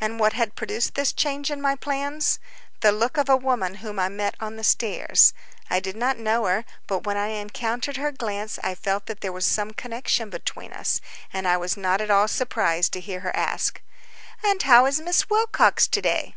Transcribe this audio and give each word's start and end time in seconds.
And 0.00 0.18
what 0.18 0.32
had 0.32 0.54
produced 0.56 0.94
this 0.94 1.12
change 1.12 1.50
in 1.50 1.60
my 1.60 1.74
plans? 1.74 2.38
The 2.80 2.92
look 2.92 3.18
of 3.18 3.28
a 3.28 3.36
woman 3.36 3.74
whom 3.84 3.98
I 3.98 4.08
met 4.08 4.34
on 4.40 4.56
the 4.56 4.64
stairs. 4.64 5.34
I 5.68 5.80
did 5.80 5.96
not 5.96 6.16
know 6.16 6.46
her, 6.46 6.64
but 6.86 7.04
when 7.04 7.18
I 7.18 7.26
encountered 7.26 7.98
her 7.98 8.10
glance 8.10 8.58
I 8.62 8.74
felt 8.74 9.04
that 9.04 9.20
there 9.20 9.32
was 9.32 9.44
some 9.44 9.72
connection 9.72 10.30
between 10.30 10.72
us, 10.72 11.02
and 11.30 11.46
I 11.46 11.58
was 11.58 11.76
not 11.76 12.00
at 12.00 12.10
all 12.10 12.26
surprised 12.26 12.94
to 12.94 13.00
hear 13.00 13.20
her 13.20 13.36
ask: 13.36 13.82
"And 14.42 14.62
how 14.62 14.86
is 14.86 14.98
Miss 14.98 15.28
Wilcox 15.28 15.86
to 15.88 16.00
day?" 16.00 16.36